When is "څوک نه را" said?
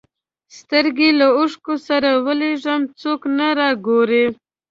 3.01-3.69